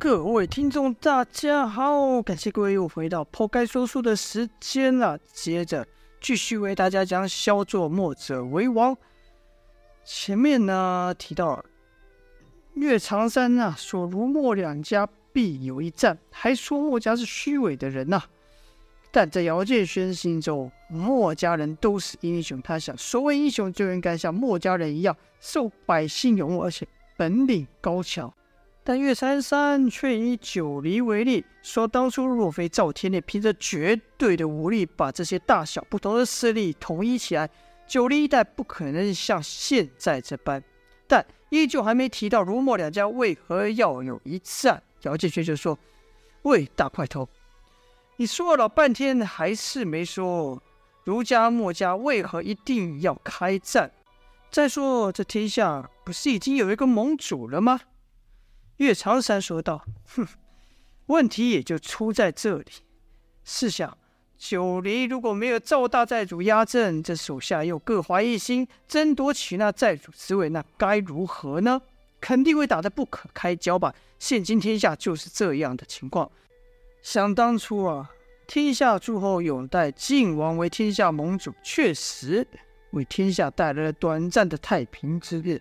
[0.00, 5.18] 各位听众，大家好，感谢各位又回到抛开说书的时间了。
[5.30, 5.86] 接着
[6.22, 8.96] 继续为大家讲“小作墨者为王”。
[10.02, 11.62] 前面呢提到
[12.72, 18.26] 岳长山啊说儒墨两家必有一战，还说墨家是虚伪的人呐、啊。
[19.12, 22.58] 但在姚建轩心中，墨家人都是英雄。
[22.62, 26.88] 他想，所谓英雄就应该像墨家人一样，受百姓拥护，而且
[27.18, 28.32] 本领高强。
[28.82, 37.48] 但岳长山却以九黎为例，说当初若非赵天烈凭着绝对的武力把这些大小不同的势力统一起来，
[37.86, 40.62] 九黎一带不可能像现在这般。
[41.06, 45.78] 但依旧还没提到儒墨两家为何要有一战，姚建轩就说
[46.42, 47.28] ：“喂，大块头，
[48.16, 50.62] 你说了老半天还是没说
[51.04, 53.90] 儒家墨家为何一定要开战？
[54.50, 57.78] 再说这天下不是已经有一个盟主了吗？”
[58.80, 59.84] 岳长山说道
[60.16, 60.26] ：“哼，
[61.06, 62.64] 问题也就出在这里。
[63.44, 63.98] 试想，
[64.38, 71.82] 九黎如果没有赵大寨主压阵，这手下又各怀一心，争夺起那寨主之位，那该如何呢？
[72.22, 73.94] 肯定会打得不可开交吧。
[74.18, 76.30] 现今天下就是这样的情况。
[77.02, 78.10] 想当初啊，
[78.46, 82.46] 天下诸侯拥戴晋王为天下盟主，确实
[82.92, 85.60] 为天下带来了短暂的太平之日。”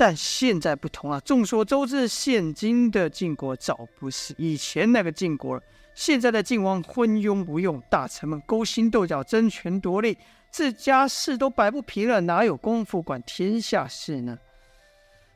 [0.00, 1.20] 但现在不同啊！
[1.20, 5.62] 众所周知，现今的晋国早不是以前那个晋国了。
[5.94, 10.16] 现在的晋王昏庸无用，大臣们勾心斗角、争权夺利，
[10.50, 14.38] 自家事都摆不平了，哪有功夫管天下事呢？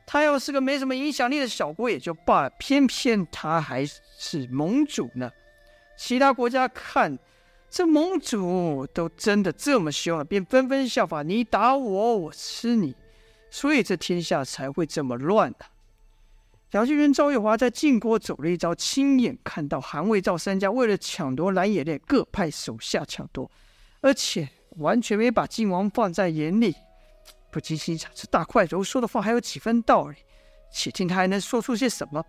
[0.07, 5.29] 他要是个没什么影响力的小国也就罢了，偏偏他还是盟主呢。
[5.95, 7.19] 其他国家看
[7.69, 12.95] 这盟主都真的这么凶了，便纷纷效法，你打我，我吃你。
[13.55, 15.71] 所以这天下才会这么乱呢、啊。
[16.71, 23.49] 姚建轩、赵月华在晋国走了一遭，亲眼看到韩魏赵三家为了抢夺蓝野恋，各派手下抢夺，
[24.01, 26.75] 而且完全没把晋王放在眼里。
[27.49, 30.17] 不禁心想：这大块头说的话还有几分道理？
[30.69, 32.21] 且听他还能说出些什么？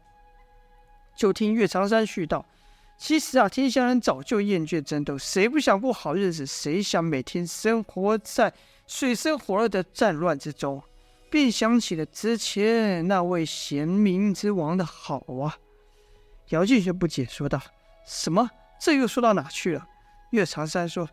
[1.16, 2.46] 就听岳长山絮道：
[2.96, 6.46] 其实啊，天下人早就厌倦争斗，谁不想过好日子？
[6.46, 8.54] 谁想每天生活在
[8.86, 10.80] 水深火热的战乱之中？
[11.36, 15.54] 便想起了之前那位贤明之王的好啊！
[16.48, 17.60] 姚建轩不解说道
[18.08, 18.48] ：“什么？
[18.80, 19.86] 这又说到哪去了？”
[20.32, 21.06] 岳长山说：“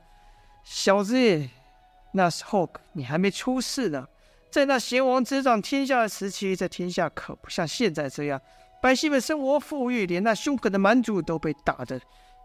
[0.64, 1.50] 小子，
[2.14, 4.08] 那时候你还没出世呢，
[4.50, 8.40] 在那贤王执掌天下的时期，这天下可不像现在这样，
[8.82, 12.00] 百姓们生活富裕，连那凶狠的蛮族都被打得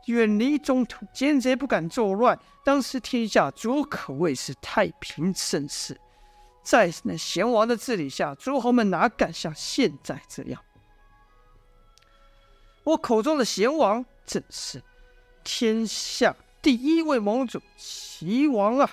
[0.06, 2.36] 远离中土，奸贼不敢作乱。
[2.64, 5.96] 当时天下足可谓是太平盛世。”
[6.62, 10.62] 在那贤王的治理下，诸侯们哪敢像现在这样？
[12.84, 14.82] 我口中的贤王，正是
[15.44, 18.90] 天下第一位盟主齐王啊！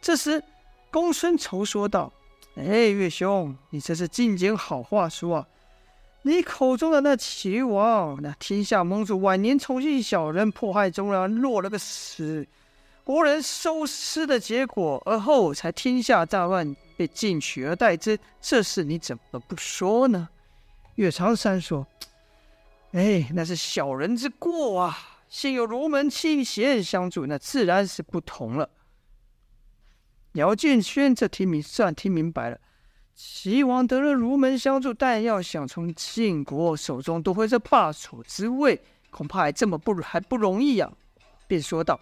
[0.00, 0.42] 这时，
[0.90, 2.12] 公孙仇说道
[2.56, 5.48] ：“哎，岳兄，你这是进讲好话说啊！
[6.22, 12.46] 你口中的那齐王，那天下盟主晚年宠幸小人，迫害忠良，落了个死。”
[13.06, 18.18] 国人收尸的结果，而后才天下大乱，被晋取而代之。
[18.40, 20.28] 这事你怎么不说呢？
[20.96, 21.86] 岳长山说
[22.90, 25.20] ：“哎，那是小人之过啊！
[25.28, 28.68] 现有儒门亲贤相助，那自然是不同了。”
[30.34, 32.58] 姚建轩这听明算听明白了，
[33.14, 41.14] 齐王得了儒门相助，但要想从晋国手中夺回这霸主之位，恐怕还这么不还不容易呀、啊。
[41.46, 42.00] 便说道。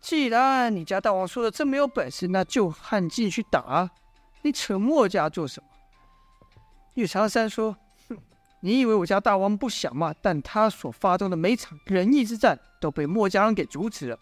[0.00, 3.90] 既然你家大王说的这么有本事，那就和进去打。
[4.42, 5.68] 你扯墨家做什么？
[6.94, 7.76] 岳长山说
[8.08, 8.16] ：“哼，
[8.60, 10.14] 你以为我家大王不想吗？
[10.22, 14.18] 但他所发动的每场仁义之战都被墨家人给阻止了。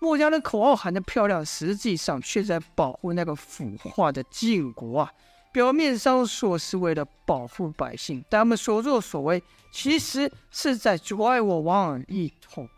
[0.00, 5.12] 墨家人口号喊得漂亮，实际上却在保护那个腐化的晋国啊！
[5.52, 12.68] 表面上说是为了保护百姓，但他们所作所为，其实是在阻碍我王一统。”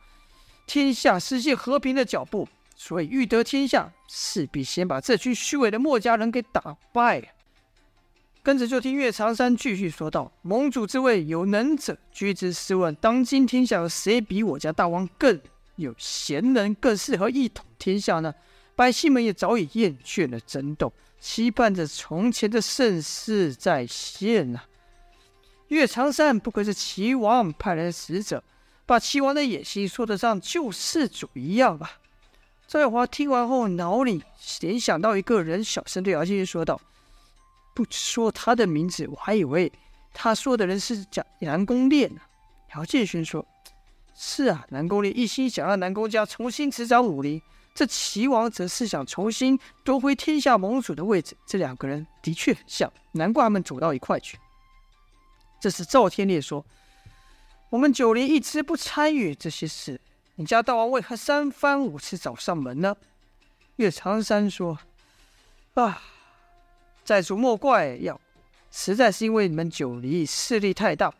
[0.66, 7.34] 天下实现和平的脚步，所以欲得天下，势必先把这群虚伪的墨家人给打败。
[8.43, 12.52] 跟着就听岳长山继续说道：“盟主之位，有能者居之。
[12.52, 15.40] 试问当今天下谁比我家大王更
[15.76, 18.34] 有贤能，更适合一统天下呢？
[18.76, 24.60] 百姓们也早已厌倦了争斗，期盼着从前的盛世再现呐。”
[25.69, 28.44] 岳长山不愧是齐王派来的使者。
[28.86, 31.98] 把齐王的野心说得像救世主一样吧。
[32.66, 34.22] 赵月华听完后，脑里
[34.60, 36.81] 联想到一个人，小声对姚建轩说道
[37.75, 39.70] ：“不说他的名字，我还以为
[40.12, 42.20] 他说的人是讲南宫烈呢？
[42.75, 43.46] 姚建勋说
[44.16, 47.40] ：“是啊，南宫烈一心想让南宫家重新执掌武林，
[47.75, 51.36] 这齐王则是想重新夺回天下盟主的位置。
[51.46, 54.38] 这两个人的确很像，难怪他们走到一块去。”
[55.60, 56.64] 这时赵天烈说
[57.74, 60.00] ：“我们九黎一直不参与这些事，
[60.36, 62.94] 你家大王为何三番五次找上门呢？”
[63.76, 64.78] 岳长山说
[65.74, 66.00] ：“啊，
[67.04, 68.20] 寨主莫怪要，
[68.70, 71.12] 实在是因为你们九黎势力太大，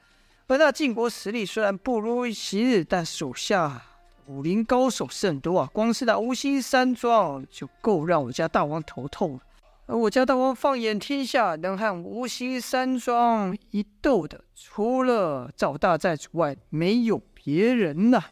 [0.46, 3.82] 而那晋国实力虽然不如昔日，但手下
[4.26, 5.68] 武林高手甚多啊。
[5.72, 9.40] 光是那无心山庄就够让我家大王头痛了。
[9.86, 18.25] 而我家大王放眼天下，能和无心山庄一斗的，除了赵大寨之外，没有别人呐、”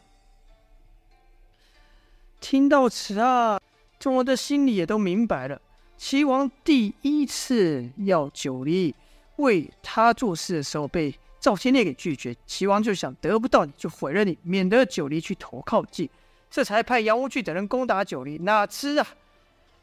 [2.40, 3.60] 听到此啊。
[3.98, 5.60] 众人的心里也都明白了，
[5.96, 8.92] 齐王第一次要九黎
[9.36, 12.34] 为他做事的时候，被赵天烈给拒绝。
[12.44, 16.10] 齐王就想得不到你就毁了你，免得九黎去投靠晋，
[16.50, 18.38] 这才派杨无惧等人攻打九黎。
[18.38, 19.06] 哪知啊，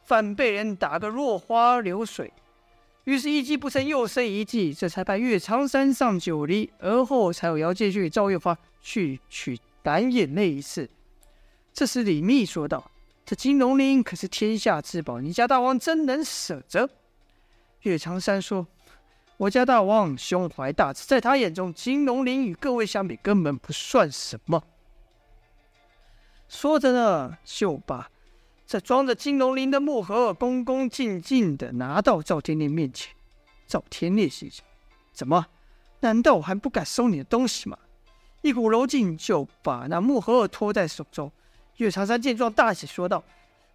[0.10, 2.34] 反被人打个落花流水。
[3.04, 10.90] 于是，一计不成又生一计，这才派岳长山上九黎，而后才有姚建勋与赵月发去取蓝眼泪一次。
[11.72, 12.90] 这时，李密说道。
[13.24, 16.90] 这金龙鳞可是天下至宝，你家大王真能舍得？
[17.82, 18.66] 岳长山说
[19.38, 24.64] ：“我家大王胸怀大志，在他眼中，金龙鳞与各位相比，根本不算什么。”
[26.50, 28.10] 说着呢，就把
[28.70, 33.12] 这装着金龙鳞的木盒恭恭敬敬的拿到赵天烈面前。
[33.66, 34.64] 赵天烈心想：
[35.12, 35.48] 怎么？
[36.02, 37.76] 难道我还不敢收你的东西吗？
[38.44, 41.32] 一股柔劲就把那木盒托在手中。
[41.78, 43.24] 岳长山见状，大喜说道：“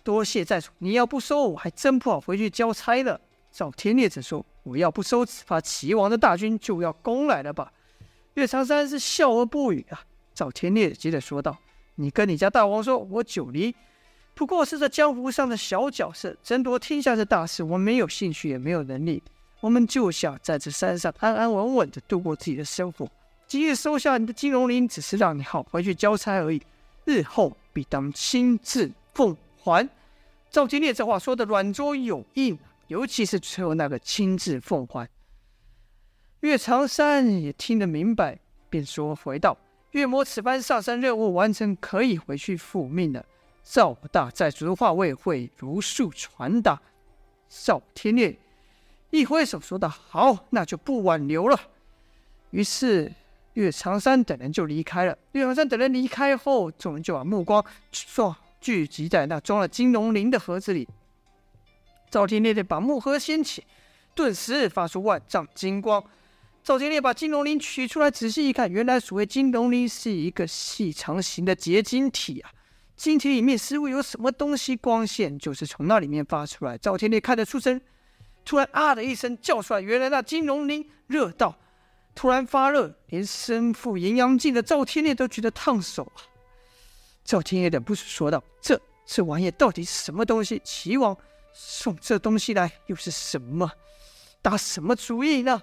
[0.05, 3.21] 多谢寨主，你要不收，我还真不好回去交差了。”
[3.51, 7.73] 赵天烈则说：“我要不收，只怕齐王的大军就要攻来了吧？”
[8.35, 10.05] 岳长山是笑而不语啊。
[10.33, 11.59] 赵天烈接着说道
[11.97, 13.75] ：“你跟你家大王说，我九黎
[14.35, 19.23] 不过是这江湖上的小角色，争夺天下的大事，我没有兴趣，也没有能力。
[19.61, 23.09] 我们就想在这山上安安稳稳的度过自己的生活。
[23.47, 26.63] 今日收下你的金龙鳞，只是让你好回去交差而已。
[27.05, 29.91] 日后。”必当亲自奉还。
[30.49, 35.09] 赵金烈这话说的软中有硬，尤其是最后那个亲自奉还。
[36.43, 38.39] 岳长山也听得明白，
[38.71, 39.59] 便说回道
[39.91, 43.27] ：“岳某此番上山任务完成，可以回去复命了。
[43.65, 46.81] 赵大寨主的话，我也会如数传达。”
[47.49, 48.39] 赵天烈
[49.11, 51.59] 一挥手说道：“好，那就不挽留了。”
[52.53, 53.11] 于是。
[53.55, 55.17] 岳长山等人就离开了。
[55.31, 60.89] 岳长山等人离开后，众人就把目光说聚集在那装了金龙鳞的盒子里。
[62.11, 63.63] 赵天烈的把木盒掀起，
[64.13, 66.03] 顿时发出万丈金光。
[66.65, 72.51] 赵天烈把金龙鳞取出来，仔细一看，原来所谓金龙鳞是一个细长形的结晶体啊！
[72.97, 76.79] 晶体里面似乎有什么东西，光线就是从那里面发出来。
[76.79, 77.81] 赵天烈看得出声，
[78.45, 81.57] 突然啊的一声叫出来，原来那金龙鳞热到。
[82.15, 86.23] 突然发热，连身负炎阳镜的赵天烈都觉得烫手啊！
[87.25, 90.63] 赵天烈忍不住说道：“这这玩意到底是什么东西？
[90.63, 91.17] 齐王
[91.53, 93.69] 送这东西来又是什么？
[94.41, 95.61] 打什么主意呢？”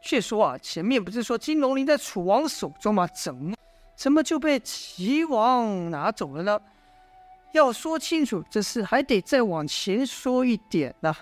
[0.00, 3.08] 却说啊，前面不是说金龙鳞在楚王手中吗？
[3.08, 3.56] 怎么
[3.96, 6.60] 怎么就被齐王拿走了呢？
[7.52, 11.14] 要说清楚这事，还得再往前说一点呢、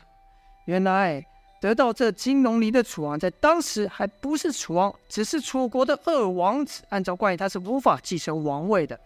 [0.66, 1.24] 原来。
[1.60, 6.82] 得到这金龙鳞的楚王，在当时还不是楚王，只是楚国的二王子。
[6.90, 9.00] 按照惯例，他是无法继承王位的。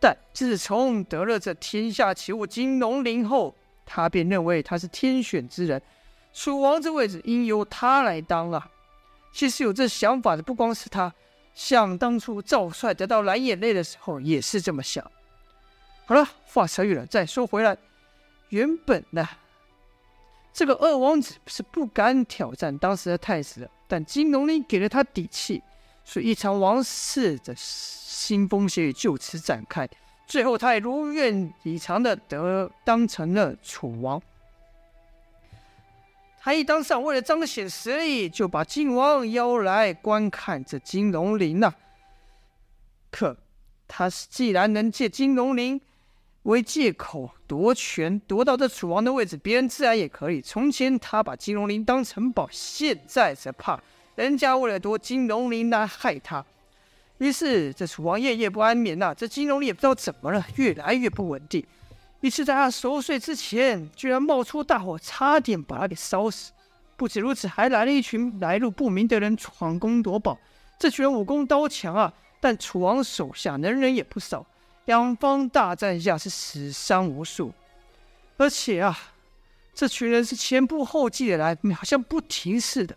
[0.00, 3.54] 但自从得了这天下奇物金龙鳞后，
[3.86, 5.80] 他便认为他是天选之人，
[6.32, 8.68] 楚王这位置应由他来当啊。
[9.32, 11.14] 其实有这想法的不光是他，
[11.54, 15.04] 想当初赵帅得到蓝眼泪的时候也是这么想。
[16.06, 17.76] 好了，话扯远了，再说回来，
[18.48, 19.28] 原本呢。
[20.52, 25.62] 这个二王子是不敢挑战当时的太子的，但金龙鳞给了他底气，
[26.04, 29.88] 所以一场王室的腥风血雨就此展开。
[30.26, 34.20] 最后，他也如愿以偿的得当成了楚王。
[36.42, 41.72] 他一当上，为了彰显实力，就把晋王邀来观看这金龙鳞呐。
[43.10, 43.36] 可
[43.86, 45.80] 他既然能借金龙鳞。
[46.44, 50.40] 为借口夺权，夺到这楚王的位置，别人自然也可以。
[50.40, 53.78] 从前他把金龙鳞当成宝，现在则怕
[54.14, 56.42] 人家为了夺金龙鳞来害他。
[57.18, 61.62] 于是这楚王夜夜不安眠呐、啊，这金龙鳞也不知道怎么了，越来越不稳定。
[62.20, 66.52] 一次在他十五岁之前，居然冒出大火，差点把他给烧死。
[66.96, 70.38] 不止如此，还来了一群来路不明的人闯宫夺宝。
[70.78, 74.46] 这群人武功刀强啊，但楚王手下能人也不少。
[74.84, 77.52] 两方大战下是死伤无数，
[78.36, 78.98] 而且啊，
[79.74, 82.94] 这群人是前仆后继的来，好像不停似的。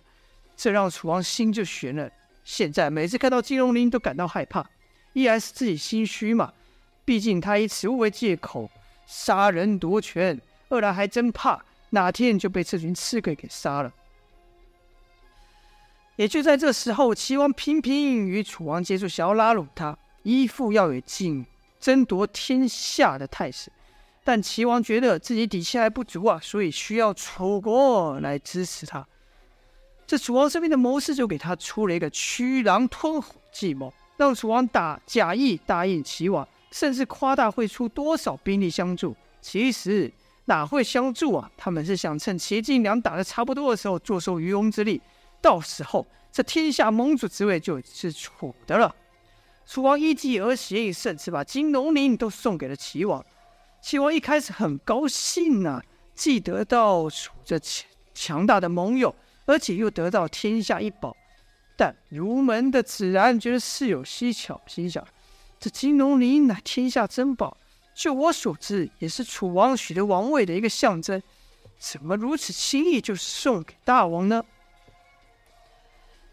[0.57, 2.09] 这让楚王心就悬了。
[2.43, 4.65] 现在每次看到金龙鳞都感到害怕，
[5.13, 6.51] 依然是自己心虚嘛，
[7.05, 8.69] 毕竟他以此物为借口
[9.05, 10.37] 杀人夺权；
[10.69, 13.93] 二来还真怕哪天就被这群刺客给杀了。
[16.15, 21.45] 也就在这时候，齐王频频与楚王接触，想要拉拢他，一副要有劲。
[21.79, 23.69] 争夺天下的态势，
[24.23, 29.05] 但齐王觉得自己底气还不足啊，所以需要楚国来支持他。
[30.07, 39.15] 这楚王身边的谋士就给他出了一个驱狼吞虎计谋，让楚王打假意答应齐王，甚至夸大会出多少兵力相助。
[39.39, 40.11] 其实
[40.45, 41.49] 哪会相助啊？
[41.55, 44.99] 他们是想趁齐晋两打得差不多的时候，坐收渔翁之利，
[45.39, 48.93] 到时候这天下盟主之位就是楚的了。
[49.65, 53.23] 楚王依计而行，甚至把金龙鳞都送给了齐王。
[53.81, 55.83] 齐王一开始很高兴呐、啊，
[56.15, 59.13] 既得到楚这强强大的盟友，
[59.45, 61.15] 而且又得到天下一宝。
[61.77, 65.05] 但儒门的子然觉得事有蹊跷，心想：
[65.63, 67.55] 这金龙鳞乃天下珍宝，
[67.95, 71.23] 就我所知，也是楚王取得王位的一个象征，
[71.79, 74.43] 怎么如此轻易就送给大王呢？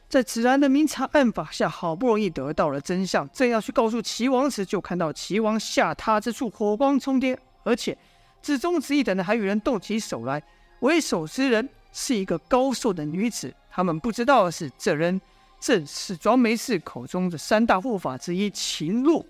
[0.08, 7.96] 在子然的明察暗访下，好不容易得到了真相，正要去告诉齐王时，就看到齐王下榻之处火光冲天，而且
[8.42, 10.42] 子中、子义等人还与人动起手来。
[10.80, 15.20] 为首之人是一个高瘦的女子，他们不知道的是，这人
[15.60, 19.24] 正是庄梅氏口中的三大护法之一秦鹿。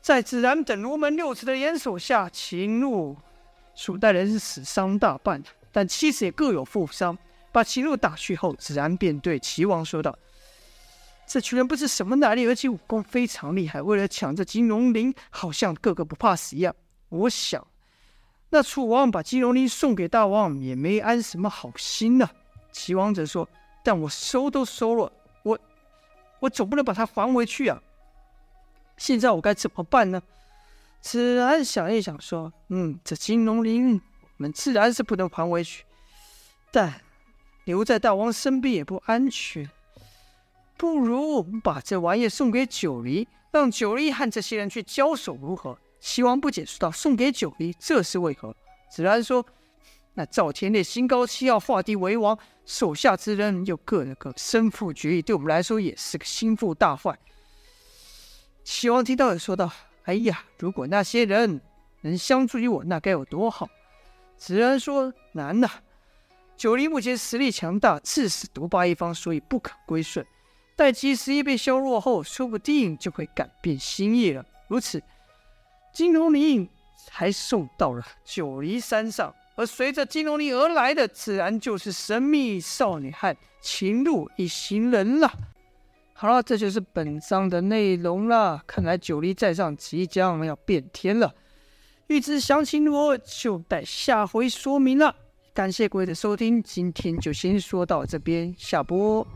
[0.00, 3.16] 在子然等儒门六子的严守下，秦鹿
[3.74, 7.16] 蜀代人是死伤大半，但妻子也各有负伤。
[7.50, 10.16] 把秦鹿打去后，子然便对齐王说道
[11.26, 13.80] ：“这群人不知什么来历，而且武功非常厉害。
[13.80, 16.74] 为了抢这金龙鳞，好像个个不怕死一样。
[17.08, 17.66] 我想，
[18.50, 22.28] 那楚王把金龙鳞送给大王，也没安什么好心呢。”
[22.70, 23.48] 齐王则说
[23.82, 25.58] ：“但我收都收了，我
[26.40, 27.82] 我总不能把它还回去啊。
[28.96, 30.22] 现在我该怎么办呢？”
[31.00, 35.84] 子安想一想，说：“嗯，这金龙鳞我们自然是不能还回去，
[36.70, 37.00] 但……”
[37.64, 39.70] 留在大王身边也不安全，
[40.78, 45.78] 不如把这玩意送给九黎，让九黎和这些人去交手，如何？
[46.00, 48.56] 齐王不解说道：“送给九黎，这是为何？”
[48.90, 49.44] 子安说
[50.18, 57.16] ：“那赵天烈心高气傲，画地为王，手下之人又个个身负绝艺，对我们来说也是个心腹大患。”
[58.64, 59.70] 齐王听到也说道
[60.06, 61.60] ：“哎呀，如果那些人
[62.00, 63.68] 能相助于我，那该有多好！”
[64.36, 65.70] 子然说：“难呐。”
[66.58, 70.26] 九黎目前实力强大，自是独霸一方，所以不可归顺。
[70.74, 74.44] 待及时一被削弱后，说不定就会改变心意了。
[74.66, 75.00] 如此，
[75.94, 76.68] 金龙鳞
[77.06, 85.28] 才送到了九黎山上，而随着金龙鳞而来的，自然就是神秘少女和秦鹿一行人了。
[86.12, 88.62] 好了，这就是本章的内容了。
[88.68, 91.34] 看来九黎在上即将要变天了，
[92.06, 95.12] 欲知详情如何，就待下回说明了。
[95.52, 99.26] 感谢各位的收听，今天就先说到这边，下播。